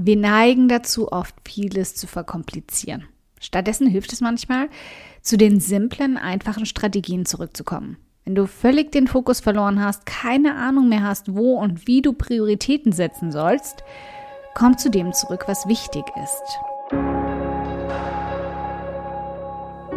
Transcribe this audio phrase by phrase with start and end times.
[0.00, 3.08] Wir neigen dazu, oft vieles zu verkomplizieren.
[3.40, 4.68] Stattdessen hilft es manchmal,
[5.22, 7.96] zu den simplen, einfachen Strategien zurückzukommen.
[8.24, 12.12] Wenn du völlig den Fokus verloren hast, keine Ahnung mehr hast, wo und wie du
[12.12, 13.82] Prioritäten setzen sollst,
[14.54, 17.17] komm zu dem zurück, was wichtig ist.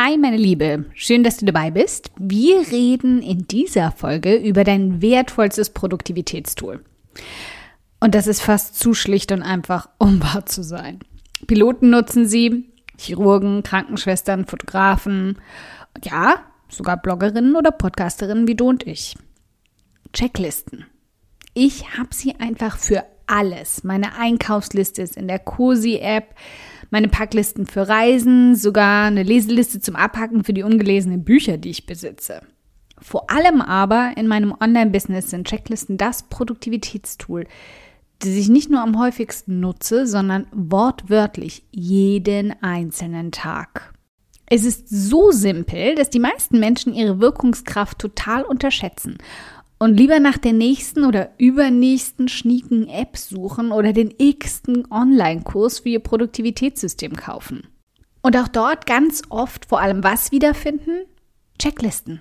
[0.00, 2.12] Hi, meine Liebe, schön, dass du dabei bist.
[2.16, 6.84] Wir reden in dieser Folge über dein wertvollstes Produktivitätstool.
[7.98, 11.00] Und das ist fast zu schlicht und einfach, um wahr zu sein.
[11.48, 15.40] Piloten nutzen sie, Chirurgen, Krankenschwestern, Fotografen,
[16.04, 19.16] ja, sogar Bloggerinnen oder Podcasterinnen wie du und ich.
[20.12, 20.86] Checklisten.
[21.54, 23.82] Ich habe sie einfach für alles.
[23.82, 26.36] Meine Einkaufsliste ist in der Cosi-App
[26.90, 31.86] meine Packlisten für Reisen, sogar eine Leseliste zum Abhacken für die ungelesenen Bücher, die ich
[31.86, 32.42] besitze.
[33.00, 37.46] Vor allem aber in meinem Online-Business sind Checklisten das Produktivitätstool,
[38.20, 43.92] das ich nicht nur am häufigsten nutze, sondern wortwörtlich jeden einzelnen Tag.
[44.46, 49.18] Es ist so simpel, dass die meisten Menschen ihre Wirkungskraft total unterschätzen
[49.78, 55.90] und lieber nach der nächsten oder übernächsten schnieken App suchen oder den x-ten Online-Kurs für
[55.90, 57.66] ihr Produktivitätssystem kaufen.
[58.22, 61.06] Und auch dort ganz oft vor allem was wiederfinden?
[61.58, 62.20] Checklisten.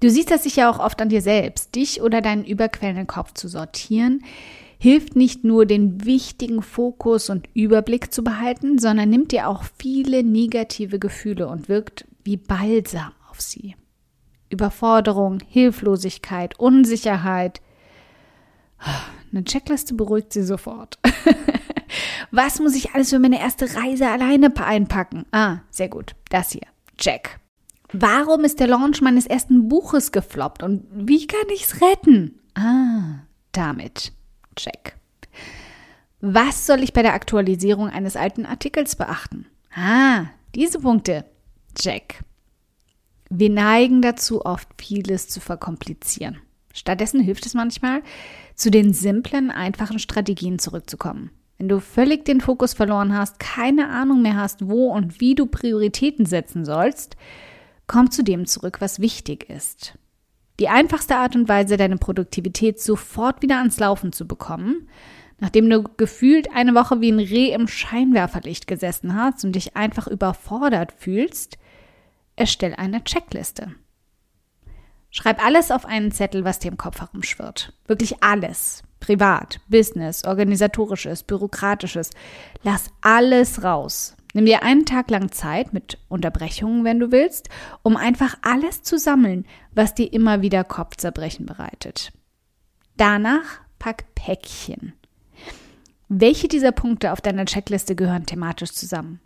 [0.00, 1.74] Du siehst das sicher auch oft an dir selbst.
[1.74, 4.24] Dich oder deinen überquellenden Kopf zu sortieren,
[4.78, 10.22] hilft nicht nur den wichtigen Fokus und Überblick zu behalten, sondern nimmt dir auch viele
[10.22, 13.74] negative Gefühle und wirkt wie Balsam auf sie.
[14.50, 17.60] Überforderung, Hilflosigkeit, Unsicherheit.
[19.32, 20.98] Eine Checkliste beruhigt sie sofort.
[22.30, 25.24] Was muss ich alles für meine erste Reise alleine einpacken?
[25.32, 26.14] Ah, sehr gut.
[26.28, 26.66] Das hier.
[26.96, 27.38] Check.
[27.92, 32.38] Warum ist der Launch meines ersten Buches gefloppt und wie kann ich es retten?
[32.54, 34.12] Ah, damit.
[34.54, 34.96] Check.
[36.20, 39.46] Was soll ich bei der Aktualisierung eines alten Artikels beachten?
[39.74, 41.24] Ah, diese Punkte.
[41.74, 42.20] Check.
[43.32, 46.38] Wir neigen dazu, oft vieles zu verkomplizieren.
[46.72, 48.02] Stattdessen hilft es manchmal,
[48.56, 51.30] zu den simplen, einfachen Strategien zurückzukommen.
[51.56, 55.46] Wenn du völlig den Fokus verloren hast, keine Ahnung mehr hast, wo und wie du
[55.46, 57.16] Prioritäten setzen sollst,
[57.86, 59.94] komm zu dem zurück, was wichtig ist.
[60.58, 64.88] Die einfachste Art und Weise, deine Produktivität sofort wieder ans Laufen zu bekommen,
[65.38, 70.08] nachdem du gefühlt eine Woche wie ein Reh im Scheinwerferlicht gesessen hast und dich einfach
[70.08, 71.58] überfordert fühlst,
[72.40, 73.74] Erstell eine Checkliste.
[75.10, 77.74] Schreib alles auf einen Zettel, was dir im Kopf herumschwirrt.
[77.86, 78.82] Wirklich alles.
[78.98, 82.08] Privat, Business, organisatorisches, bürokratisches.
[82.62, 84.16] Lass alles raus.
[84.32, 87.50] Nimm dir einen Tag lang Zeit mit Unterbrechungen, wenn du willst,
[87.82, 92.10] um einfach alles zu sammeln, was dir immer wieder Kopfzerbrechen bereitet.
[92.96, 94.94] Danach pack Päckchen.
[96.08, 99.20] Welche dieser Punkte auf deiner Checkliste gehören thematisch zusammen?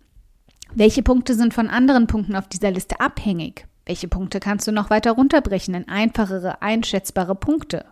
[0.73, 3.67] Welche Punkte sind von anderen Punkten auf dieser Liste abhängig?
[3.87, 7.85] Welche Punkte kannst du noch weiter runterbrechen in einfachere, einschätzbare Punkte?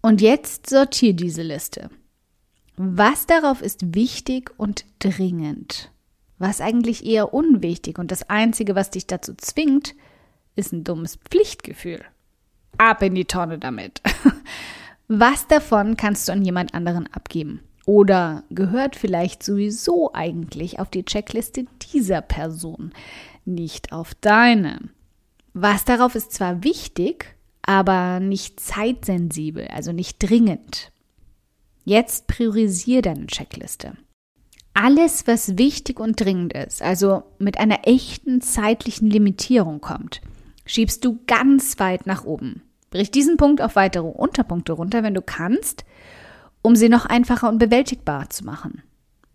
[0.00, 1.90] Und jetzt sortier diese Liste.
[2.76, 5.92] Was darauf ist wichtig und dringend?
[6.38, 9.94] Was eigentlich eher unwichtig und das Einzige, was dich dazu zwingt,
[10.56, 12.04] ist ein dummes Pflichtgefühl.
[12.78, 14.00] Ab in die Tonne damit.
[15.08, 17.60] Was davon kannst du an jemand anderen abgeben?
[17.84, 22.92] Oder gehört vielleicht sowieso eigentlich auf die Checkliste dieser Person,
[23.44, 24.78] nicht auf deine.
[25.52, 30.92] Was darauf ist zwar wichtig, aber nicht zeitsensibel, also nicht dringend.
[31.84, 33.96] Jetzt priorisiere deine Checkliste.
[34.74, 40.22] Alles, was wichtig und dringend ist, also mit einer echten zeitlichen Limitierung kommt,
[40.64, 42.62] schiebst du ganz weit nach oben.
[42.90, 45.84] Brich diesen Punkt auf weitere Unterpunkte runter, wenn du kannst,
[46.62, 48.82] um sie noch einfacher und bewältigbar zu machen.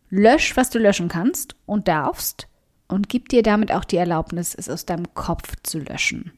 [0.09, 2.47] Lösch, was du löschen kannst und darfst
[2.87, 6.31] und gib dir damit auch die Erlaubnis, es aus deinem Kopf zu löschen.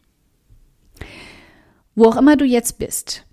[1.96, 3.26] Wo auch immer du jetzt bist,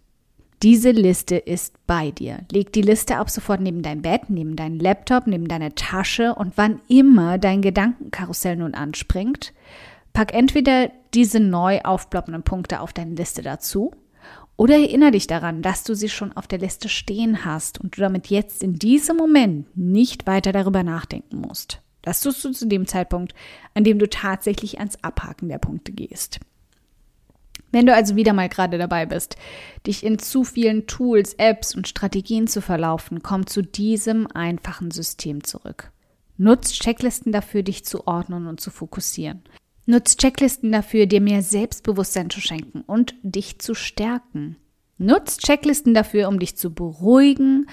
[0.63, 2.41] diese Liste ist bei dir.
[2.51, 6.57] Leg die Liste ab sofort neben dein Bett, neben deinen Laptop, neben deine Tasche und
[6.57, 9.53] wann immer dein Gedankenkarussell nun anspringt,
[10.13, 13.93] pack entweder diese neu aufploppenden Punkte auf deine Liste dazu
[14.57, 18.01] oder erinnere dich daran, dass du sie schon auf der Liste stehen hast und du
[18.01, 21.83] damit jetzt in diesem Moment nicht weiter darüber nachdenken musst.
[22.03, 23.35] Das tust du zu dem Zeitpunkt,
[23.75, 26.41] an dem du tatsächlich ans Abhaken der Punkte gehst.
[27.73, 29.37] Wenn du also wieder mal gerade dabei bist,
[29.87, 35.43] dich in zu vielen Tools, Apps und Strategien zu verlaufen, komm zu diesem einfachen System
[35.45, 35.91] zurück.
[36.39, 39.43] Nutz Checklisten dafür, dich zu ordnen und zu fokussieren.
[39.89, 44.57] Nutz Checklisten dafür, dir mehr Selbstbewusstsein zu schenken und dich zu stärken.
[44.99, 47.69] Nutz Checklisten dafür, um dich zu beruhigen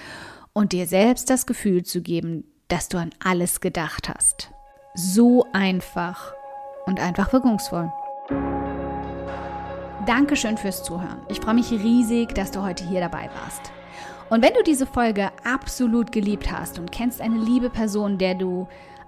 [0.52, 4.52] und dir selbst das Gefühl zu geben, dass du an alles gedacht hast.
[4.94, 6.32] So einfach
[6.86, 7.92] und einfach wirkungsvoll.
[10.06, 11.18] Dankeschön fürs Zuhören.
[11.28, 13.72] Ich freue mich riesig, dass du heute hier dabei warst.
[14.30, 18.68] Und wenn du diese Folge absolut geliebt hast und kennst eine liebe Person, der du